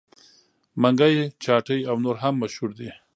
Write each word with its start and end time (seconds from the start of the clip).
منګي 0.81 1.25
چاټۍ 1.43 1.79
او 1.89 1.95
نور 2.05 2.15
هم 2.23 2.33
مشهور 2.43 2.71
دي. 2.79 2.89